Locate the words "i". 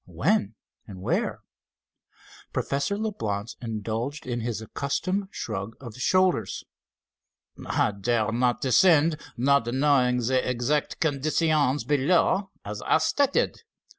7.67-7.91, 12.81-12.97